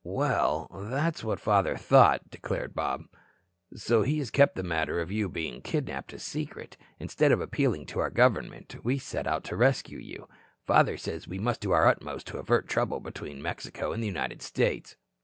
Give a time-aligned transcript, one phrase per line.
[0.03, 3.03] "Well, that's what father thought," declared Bob.
[3.75, 6.75] "So he has kept the matter of your being kidnapped a secret.
[6.97, 10.27] Instead of appealing to our government, we set out to rescue you.
[10.65, 14.41] Father says we must do our utmost to avert trouble between Mexico and the United
[14.41, 14.95] States."